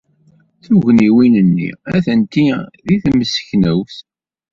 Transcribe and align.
Tugniwin-nni 0.63 1.69
atenti 1.95 2.45
deg 2.85 2.97
temseknewt. 3.03 3.97